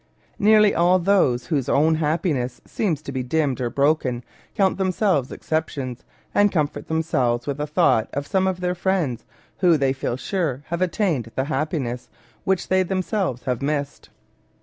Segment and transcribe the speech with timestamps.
[0.39, 4.23] Nearly all those whose own happiness seems to be dimmed or broken
[4.55, 9.25] count themselves exceptions, and comfort themselves with the thought of some of their friends,
[9.59, 12.09] who, they feel sure, have attained the happi ness
[12.45, 14.09] which they themselves have missed.